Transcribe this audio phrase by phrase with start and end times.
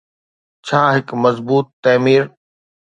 [0.65, 2.23] ڇا هڪ مضبوط تعمير.